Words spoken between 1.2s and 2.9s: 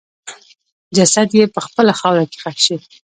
یې په خپله خاوره کې ښخ شي.